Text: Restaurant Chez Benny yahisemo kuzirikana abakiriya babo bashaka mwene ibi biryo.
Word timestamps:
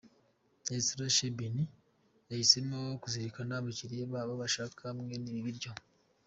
Restaurant 0.71 1.13
Chez 1.15 1.29
Benny 1.37 1.63
yahisemo 2.29 2.79
kuzirikana 3.01 3.53
abakiriya 3.55 4.11
babo 4.13 4.33
bashaka 4.41 4.83
mwene 4.95 5.27
ibi 5.29 5.43
biryo. 5.47 5.71